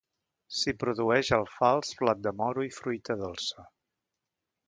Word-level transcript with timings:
S'hi 0.59 0.71
produeix 0.83 1.29
alfals, 1.37 1.91
blat 2.01 2.23
de 2.29 2.33
moro 2.41 2.65
i 2.71 2.73
fruita 2.79 3.19
dolça. 3.23 3.67